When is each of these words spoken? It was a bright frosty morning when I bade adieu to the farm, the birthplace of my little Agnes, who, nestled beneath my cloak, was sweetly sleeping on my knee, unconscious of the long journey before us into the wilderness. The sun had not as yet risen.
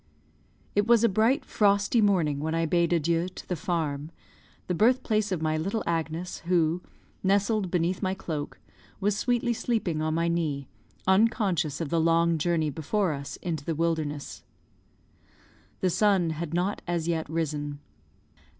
It 0.73 0.87
was 0.87 1.03
a 1.03 1.07
bright 1.07 1.45
frosty 1.45 2.01
morning 2.01 2.39
when 2.39 2.55
I 2.55 2.65
bade 2.65 2.91
adieu 2.91 3.29
to 3.29 3.47
the 3.47 3.55
farm, 3.55 4.09
the 4.65 4.73
birthplace 4.73 5.31
of 5.31 5.43
my 5.43 5.57
little 5.57 5.83
Agnes, 5.85 6.39
who, 6.47 6.81
nestled 7.21 7.69
beneath 7.69 8.01
my 8.01 8.15
cloak, 8.15 8.59
was 8.99 9.15
sweetly 9.15 9.53
sleeping 9.53 10.01
on 10.01 10.15
my 10.15 10.27
knee, 10.27 10.67
unconscious 11.05 11.79
of 11.81 11.89
the 11.89 12.01
long 12.01 12.39
journey 12.39 12.71
before 12.71 13.13
us 13.13 13.35
into 13.43 13.63
the 13.63 13.75
wilderness. 13.75 14.43
The 15.81 15.91
sun 15.91 16.31
had 16.31 16.51
not 16.51 16.81
as 16.87 17.07
yet 17.07 17.29
risen. 17.29 17.77